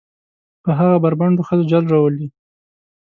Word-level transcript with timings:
په 0.63 0.71
هغه 0.79 0.95
بربنډو 1.03 1.47
ښځو 1.47 1.69
جال 1.71 1.85
روالي. 1.93 2.27